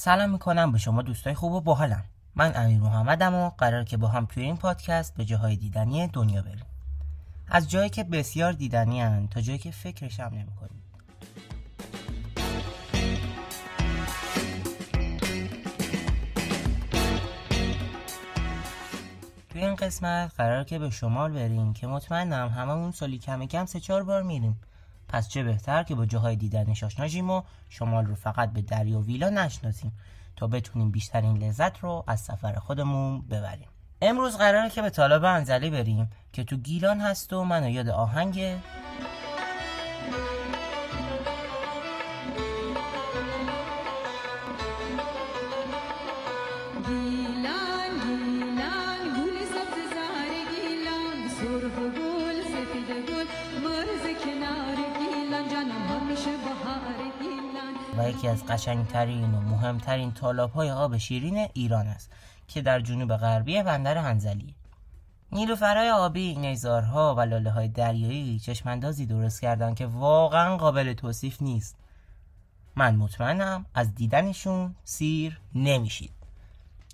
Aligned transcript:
سلام 0.00 0.30
می‌کنم 0.30 0.72
به 0.72 0.78
شما 0.78 1.02
دوستای 1.02 1.34
خوب 1.34 1.52
و 1.52 1.60
باحالم. 1.60 2.04
من 2.34 2.52
امیر 2.56 2.80
محمدم 2.80 3.34
و 3.34 3.50
قرار 3.50 3.84
که 3.84 3.96
با 3.96 4.08
هم 4.08 4.26
توی 4.26 4.42
این 4.42 4.56
پادکست 4.56 5.14
به 5.14 5.24
جاهای 5.24 5.56
دیدنی 5.56 6.08
دنیا 6.08 6.42
بریم. 6.42 6.64
از 7.48 7.70
جایی 7.70 7.90
که 7.90 8.04
بسیار 8.04 8.52
دیدنی 8.52 9.00
هن 9.00 9.28
تا 9.28 9.40
جایی 9.40 9.58
که 9.58 9.70
فکرش 9.70 10.20
هم 10.20 10.34
نمی 10.34 10.52
کنیم. 10.60 10.82
توی 19.48 19.64
این 19.64 19.74
قسمت 19.74 20.32
قرار 20.36 20.64
که 20.64 20.78
به 20.78 20.90
شمال 20.90 21.32
بریم 21.32 21.72
که 21.72 21.86
مطمئنم 21.86 22.48
همه 22.48 22.72
اون 22.72 22.90
سالی 22.90 23.18
کم 23.18 23.46
کم 23.46 23.66
سه 23.66 23.80
چهار 23.80 24.04
بار 24.04 24.22
میریم. 24.22 24.60
پس 25.08 25.28
چه 25.28 25.42
بهتر 25.42 25.82
که 25.82 25.94
با 25.94 26.06
جاهای 26.06 26.36
دیدنش 26.36 26.84
آشنا 26.84 27.34
و 27.34 27.42
شمال 27.68 28.06
رو 28.06 28.14
فقط 28.14 28.52
به 28.52 28.62
دریا 28.62 29.00
و 29.00 29.04
ویلا 29.04 29.28
نشناسیم 29.28 29.92
تا 30.36 30.46
بتونیم 30.46 30.90
بیشترین 30.90 31.36
لذت 31.36 31.78
رو 31.78 32.04
از 32.06 32.20
سفر 32.20 32.54
خودمون 32.54 33.22
ببریم. 33.22 33.68
امروز 34.02 34.36
قراره 34.36 34.70
که 34.70 34.82
به 34.82 34.90
طالب 34.90 35.24
انزلی 35.24 35.70
بریم 35.70 36.10
که 36.32 36.44
تو 36.44 36.56
گیلان 36.56 37.00
هست 37.00 37.32
و 37.32 37.44
منو 37.44 37.68
یاد 37.68 37.88
آهنگ 37.88 38.56
و 57.98 58.08
یکی 58.08 58.28
از 58.28 58.46
قشنگترین 58.46 59.34
و 59.34 59.40
مهمترین 59.40 60.12
تالاب 60.12 60.52
های 60.52 60.70
آب 60.70 60.96
شیرین 60.96 61.48
ایران 61.52 61.86
است 61.86 62.10
که 62.48 62.62
در 62.62 62.80
جنوب 62.80 63.16
غربی 63.16 63.62
بندر 63.62 63.96
هنزلی 63.96 64.54
نیلوفرهای 65.32 65.90
آبی، 65.90 66.34
نیزارها 66.34 67.14
و 67.14 67.20
لاله 67.20 67.50
های 67.50 67.68
دریایی 67.68 68.38
چشماندازی 68.38 69.06
درست 69.06 69.40
کردن 69.40 69.74
که 69.74 69.86
واقعا 69.86 70.56
قابل 70.56 70.92
توصیف 70.92 71.42
نیست. 71.42 71.76
من 72.76 72.96
مطمئنم 72.96 73.66
از 73.74 73.94
دیدنشون 73.94 74.74
سیر 74.84 75.40
نمیشید. 75.54 76.12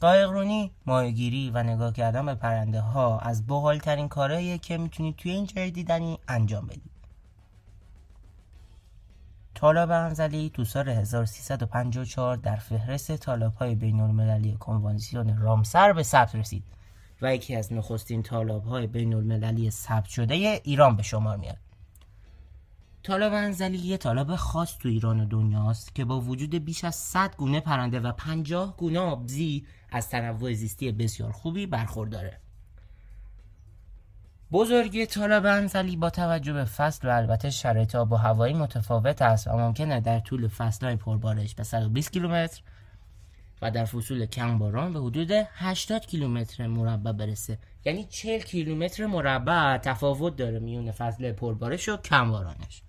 قایقرونی، 0.00 0.70
ماهیگیری 0.86 1.50
و 1.50 1.62
نگاه 1.62 1.92
کردن 1.92 2.26
به 2.26 2.34
پرنده 2.34 2.80
ها 2.80 3.18
از 3.18 3.46
بحالترین 3.46 4.08
کارهاییه 4.08 4.58
که 4.58 4.78
می‌تونید 4.78 5.16
توی 5.16 5.30
این 5.30 5.46
جای 5.46 5.70
دیدنی 5.70 6.18
انجام 6.28 6.66
بدید. 6.66 6.89
تالاب 9.60 9.90
انزلی 9.90 10.50
تو 10.50 10.64
سال 10.64 10.88
1354 10.88 12.36
در 12.36 12.56
فهرست 12.56 13.12
تالاب 13.12 13.54
های 13.54 13.74
بین 13.74 14.00
المللی 14.00 14.56
کنوانسیون 14.60 15.38
رامسر 15.38 15.92
به 15.92 16.02
ثبت 16.02 16.34
رسید 16.34 16.64
و 17.22 17.34
یکی 17.34 17.56
از 17.56 17.72
نخستین 17.72 18.22
تالاب 18.22 18.64
های 18.64 18.86
بین 18.86 19.14
المللی 19.14 19.70
ثبت 19.70 20.04
شده 20.08 20.34
ایران 20.64 20.96
به 20.96 21.02
شمار 21.02 21.36
میاد. 21.36 21.56
تالاب 23.02 23.32
انزلی 23.32 23.78
یه 23.78 23.96
تالاب 23.96 24.36
خاص 24.36 24.78
تو 24.78 24.88
ایران 24.88 25.20
و 25.20 25.24
دنیاست 25.24 25.94
که 25.94 26.04
با 26.04 26.20
وجود 26.20 26.54
بیش 26.54 26.84
از 26.84 26.94
100 26.94 27.36
گونه 27.36 27.60
پرنده 27.60 28.00
و 28.00 28.12
50 28.12 28.76
گونه 28.76 29.00
آبزی 29.00 29.66
از 29.90 30.08
تنوع 30.08 30.52
زیستی 30.52 30.92
بسیار 30.92 31.32
خوبی 31.32 31.66
برخورداره. 31.66 32.40
بزرگی 34.52 35.06
طالب 35.06 35.46
انزلی 35.46 35.96
با 35.96 36.10
توجه 36.10 36.52
به 36.52 36.64
فصل 36.64 37.08
و 37.08 37.16
البته 37.16 37.50
شرایط 37.50 37.94
آب 37.94 38.12
و 38.12 38.16
هوایی 38.16 38.54
متفاوت 38.54 39.22
است 39.22 39.48
و 39.48 39.50
ممکنه 39.50 40.00
در 40.00 40.20
طول 40.20 40.48
فصلهای 40.48 40.96
پربارش 40.96 41.54
به 41.54 41.62
120 41.62 42.12
کیلومتر 42.12 42.60
و 43.62 43.70
در 43.70 43.84
فصول 43.84 44.26
کم 44.26 44.58
باران 44.58 44.92
به 44.92 45.00
حدود 45.00 45.30
80 45.54 46.06
کیلومتر 46.06 46.66
مربع 46.66 47.12
برسه. 47.12 47.58
یعنی 47.84 48.04
40 48.04 48.40
کیلومتر 48.40 49.06
مربع 49.06 49.78
تفاوت 49.78 50.36
داره 50.36 50.58
میون 50.58 50.92
فصل 50.92 51.32
پربارش 51.32 51.88
و 51.88 51.96
کم 51.96 52.30
بارانش 52.30 52.82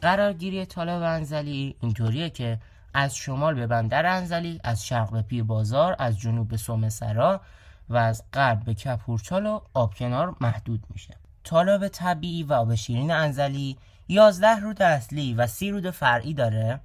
قرارگیری 0.00 0.66
طالب 0.66 1.02
انزلی 1.02 1.76
اینطوریه 1.80 2.30
که 2.30 2.58
از 2.94 3.16
شمال 3.16 3.54
به 3.54 3.66
بندر 3.66 4.06
انزلی 4.06 4.60
از 4.64 4.86
شرق 4.86 5.10
به 5.10 5.22
پیر 5.22 5.44
بازار 5.44 5.96
از 5.98 6.18
جنوب 6.18 6.48
به 6.48 6.56
سومه 6.56 6.88
سرا 6.88 7.40
و 7.88 7.96
از 7.96 8.24
غرب 8.32 8.64
به 8.64 8.74
کپورچال 8.74 9.46
و 9.46 9.60
آبکنار 9.74 10.36
محدود 10.40 10.84
میشه. 10.90 11.16
طالب 11.44 11.88
طبیعی 11.88 12.42
و 12.42 12.52
آب 12.52 12.74
شیرین 12.74 13.10
انزلی 13.10 13.78
11 14.08 14.56
رود 14.56 14.82
اصلی 14.82 15.34
و 15.34 15.46
30 15.46 15.70
رود 15.70 15.90
فرعی 15.90 16.34
داره. 16.34 16.80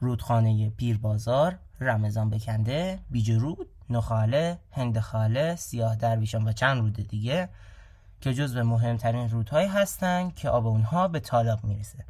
رودخانه 0.00 0.70
پیر 0.70 0.98
بازار 0.98 1.58
رمضان 1.80 2.30
بکنده 2.30 2.98
بیجرود 3.10 3.68
نخاله 3.90 4.58
هندخاله 4.72 5.56
سیاه 5.56 5.96
درویشان 5.96 6.48
و 6.48 6.52
چند 6.52 6.78
رود 6.80 7.08
دیگه. 7.08 7.48
که 8.24 8.34
جز 8.34 8.54
به 8.54 8.62
مهمترین 8.62 9.30
رودهایی 9.30 9.68
هستند 9.68 10.34
که 10.34 10.48
آب 10.48 10.66
اونها 10.66 11.08
به 11.08 11.20
تالاب 11.20 11.64
می‌رسه 11.64 12.04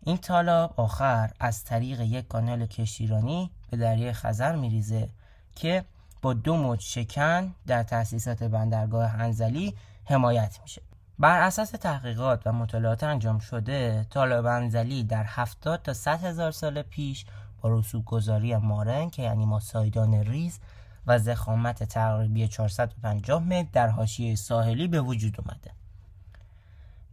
این 0.00 0.16
تالاب 0.16 0.74
آخر 0.76 1.30
از 1.40 1.64
طریق 1.64 2.00
یک 2.00 2.28
کانال 2.28 2.66
کشتیرانی 2.66 3.50
به 3.70 3.76
دریای 3.76 4.12
خزر 4.12 4.56
میریزه 4.56 5.08
که 5.56 5.84
با 6.22 6.32
دو 6.32 6.56
موج 6.56 6.80
شکن 6.80 7.54
در 7.66 7.82
تأسیسات 7.82 8.42
بندرگاه 8.42 9.14
انزلی 9.14 9.74
حمایت 10.04 10.58
میشه. 10.62 10.82
بر 11.18 11.40
اساس 11.40 11.70
تحقیقات 11.70 12.46
و 12.46 12.52
مطالعات 12.52 13.04
انجام 13.04 13.38
شده 13.38 14.06
تالاب 14.10 14.46
انزلی 14.46 15.04
در 15.04 15.24
70 15.26 15.82
تا 15.82 15.92
100 15.92 16.24
هزار 16.24 16.50
سال 16.50 16.82
پیش 16.82 17.26
با 17.60 17.78
رسوب 17.78 18.04
گذاری 18.04 18.56
مارن 18.56 19.10
که 19.10 19.22
یعنی 19.22 19.44
ما 19.44 19.60
سایدان 19.60 20.14
ریز 20.14 20.58
و 21.06 21.18
زخامت 21.18 21.84
تقریبی 21.84 22.48
450 22.48 23.42
متر 23.42 23.68
در 23.72 23.88
حاشیه 23.88 24.36
ساحلی 24.36 24.88
به 24.88 25.00
وجود 25.00 25.40
اومده. 25.40 25.70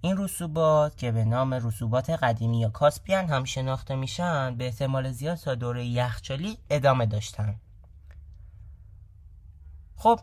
این 0.02 0.18
رسوبات 0.18 0.98
که 0.98 1.12
به 1.12 1.26
نام 1.26 1.54
رسوبات 1.54 2.10
قدیمی 2.10 2.60
یا 2.60 2.70
کاسپیان 2.70 3.26
هم 3.26 3.44
شناخته 3.44 3.96
میشن 3.96 4.56
به 4.56 4.66
احتمال 4.66 5.12
زیاد 5.12 5.38
تا 5.38 5.56
دوره 5.56 5.86
یخچالی 5.86 6.58
ادامه 6.70 7.06
داشتن. 7.06 7.56
خب 9.96 10.20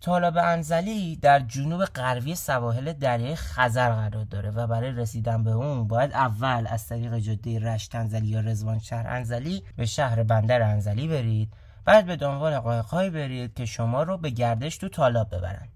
طالب 0.00 0.36
انزلی 0.36 1.16
در 1.16 1.40
جنوب 1.40 1.84
غربی 1.84 2.34
سواحل 2.34 2.92
دریای 2.92 3.36
خزر 3.36 3.90
قرار 3.90 4.24
داره 4.24 4.50
و 4.50 4.66
برای 4.66 4.92
رسیدن 4.92 5.44
به 5.44 5.50
اون 5.50 5.88
باید 5.88 6.12
اول 6.12 6.66
از 6.70 6.86
طریق 6.86 7.18
جاده 7.18 7.58
رشت 7.58 7.94
انزلی 7.94 8.26
یا 8.26 8.40
رزوان 8.40 8.78
شهر 8.78 9.06
انزلی 9.06 9.62
به 9.76 9.86
شهر 9.86 10.22
بندر 10.22 10.62
انزلی 10.62 11.08
برید. 11.08 11.52
بعد 11.84 12.06
به 12.06 12.16
دنبال 12.16 12.58
قایقهایی 12.58 13.10
برید 13.10 13.54
که 13.54 13.66
شما 13.66 14.02
رو 14.02 14.18
به 14.18 14.30
گردش 14.30 14.76
تو 14.76 14.88
تالاب 14.88 15.34
ببرن. 15.34 15.68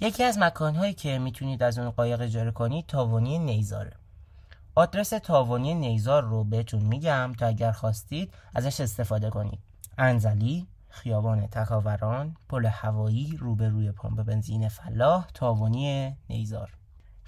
یکی 0.00 0.24
از 0.24 0.38
مکانهایی 0.38 0.94
که 0.94 1.18
می‌تونید 1.18 1.62
از 1.62 1.78
اون 1.78 1.90
قایق 1.90 2.20
اجاره 2.20 2.50
کنید 2.50 2.86
تاوانی 2.86 3.38
نیزاره. 3.38 3.92
آدرس 4.74 5.08
تاوانی 5.08 5.74
نیزار 5.74 6.22
رو 6.22 6.44
بهتون 6.44 6.82
میگم 6.82 7.32
تا 7.38 7.46
اگر 7.46 7.72
خواستید 7.72 8.34
ازش 8.54 8.80
استفاده 8.80 9.30
کنید. 9.30 9.58
انزلی 9.98 10.66
خیابان 10.88 11.46
تکاوران 11.46 12.36
پل 12.48 12.66
هوایی 12.66 13.36
روبروی 13.40 13.92
پمپ 13.92 14.22
بنزین 14.22 14.68
فلاح 14.68 15.26
تاوانی 15.34 16.16
نیزار. 16.30 16.70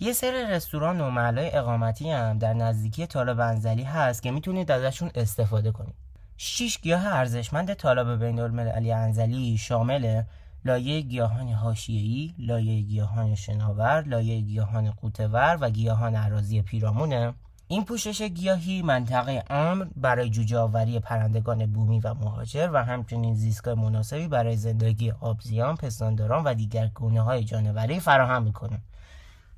یه 0.00 0.12
سری 0.12 0.46
رستوران 0.46 1.00
و 1.00 1.10
محلهای 1.10 1.56
اقامتی 1.56 2.10
هم 2.10 2.38
در 2.38 2.54
نزدیکی 2.54 3.06
طالب 3.06 3.40
انزلی 3.40 3.82
هست 3.82 4.22
که 4.22 4.30
می‌تونید 4.30 4.70
ازشون 4.70 5.10
استفاده 5.14 5.72
کنید. 5.72 6.07
شش 6.40 6.78
گیاه 6.80 7.06
ارزشمند 7.06 7.74
طالب 7.74 8.24
بین 8.24 8.40
المللی 8.40 8.92
انزلی 8.92 9.58
شامل 9.58 10.22
لایه 10.64 11.00
گیاهان 11.00 11.48
حاشیه‌ای، 11.48 12.34
لایه 12.38 12.82
گیاهان 12.82 13.34
شناور، 13.34 14.02
لایه 14.02 14.40
گیاهان 14.40 14.90
قوتور 14.90 15.58
و 15.60 15.70
گیاهان 15.70 16.14
عراضی 16.16 16.62
پیرامونه. 16.62 17.34
این 17.68 17.84
پوشش 17.84 18.22
گیاهی 18.22 18.82
منطقه 18.82 19.44
امر 19.50 19.86
برای 19.96 20.30
جوجه 20.30 20.58
آوری 20.58 21.00
پرندگان 21.00 21.66
بومی 21.66 22.00
و 22.00 22.14
مهاجر 22.14 22.70
و 22.72 22.84
همچنین 22.84 23.34
زیستگاه 23.34 23.74
مناسبی 23.74 24.28
برای 24.28 24.56
زندگی 24.56 25.10
آبزیان، 25.10 25.76
پستانداران 25.76 26.44
و 26.44 26.54
دیگر 26.54 26.86
گونه 26.86 27.20
های 27.20 27.44
جانوری 27.44 28.00
فراهم 28.00 28.42
می‌کنه. 28.42 28.80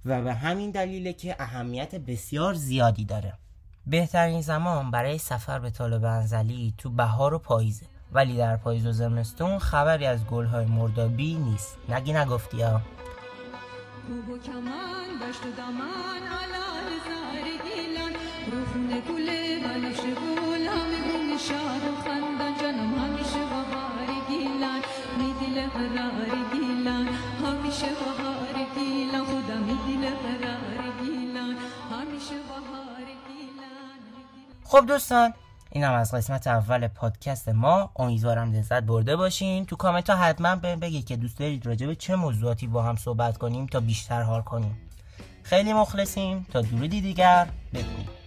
و 0.05 0.23
به 0.23 0.35
همین 0.35 0.71
دلیله 0.71 1.13
که 1.13 1.37
اهمیت 1.39 1.95
بسیار 1.95 2.55
زیادی 2.55 3.05
داره. 3.05 3.33
بهترین 3.91 4.41
زمان 4.41 4.91
برای 4.91 5.19
سفر 5.19 5.59
به 5.59 5.71
طالب 5.71 6.05
انزلی 6.05 6.75
تو 6.79 6.91
بهار 6.91 7.35
و 7.35 7.39
پاییزه. 7.39 7.87
ولی 8.13 8.37
در 8.37 8.57
پاییز 8.57 8.87
و 8.87 8.93
زمستون 8.93 9.59
خبری 9.59 10.07
از 10.07 10.27
گلهای 10.27 10.67
مردابی 10.67 11.35
نیست. 11.35 11.79
نگی 11.89 12.13
نگفتی 12.13 12.63
ها. 12.63 12.81
همیشه 27.47 28.30
خب 34.71 34.87
دوستان 34.87 35.35
اینم 35.71 35.93
از 35.93 36.15
قسمت 36.15 36.47
اول 36.47 36.89
پادکست 36.89 37.49
ما. 37.49 37.91
امیدوارم 37.97 38.53
لذت 38.53 38.83
برده 38.83 39.17
باشین. 39.17 39.67
تو 39.67 39.77
کامنت 39.77 40.11
ها 40.11 40.17
حتما 40.17 40.57
بهم 40.57 40.81
بگید 40.81 41.07
که 41.07 41.17
دوست 41.17 41.39
دارید 41.39 41.67
راجع 41.67 41.87
به 41.87 41.95
چه 41.95 42.17
موضوعاتی 42.17 42.67
با 42.67 42.83
هم 42.83 42.97
صحبت 42.97 43.39
کنیم 43.39 43.67
تا 43.67 43.81
بیشتر 43.81 44.23
حال 44.23 44.43
کنیم. 44.43 44.79
خیلی 45.43 45.73
مخلصیم. 45.73 46.47
تا 46.53 46.61
درودی 46.61 47.01
دیگر. 47.01 47.47
بدونید 47.75 48.20